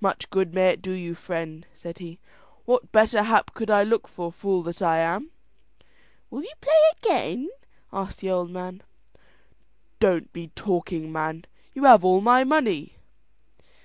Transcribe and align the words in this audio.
"Much 0.00 0.28
good 0.30 0.52
may 0.52 0.70
it 0.70 0.82
do 0.82 0.90
you, 0.90 1.14
friend," 1.14 1.64
said 1.72 1.98
he. 1.98 2.18
"What 2.64 2.90
better 2.90 3.22
hap 3.22 3.54
could 3.54 3.70
I 3.70 3.84
look 3.84 4.08
for, 4.08 4.32
fool 4.32 4.64
that 4.64 4.82
I 4.82 4.98
am!" 4.98 5.30
"Will 6.28 6.42
you 6.42 6.50
play 6.60 6.72
again?" 6.98 7.48
asked 7.92 8.18
the 8.18 8.30
old 8.30 8.50
man. 8.50 8.82
"Don't 10.00 10.32
be 10.32 10.48
talking, 10.56 11.12
man: 11.12 11.44
you 11.72 11.84
have 11.84 12.04
all 12.04 12.20
my 12.20 12.42
money." 12.42 12.96